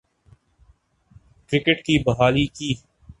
[1.49, 2.73] cricket کی بحالی کی